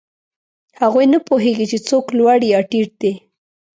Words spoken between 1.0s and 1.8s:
نه پوهېږي، چې